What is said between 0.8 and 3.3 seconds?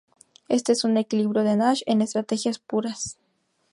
un equilibrio de Nash en estrategias puras.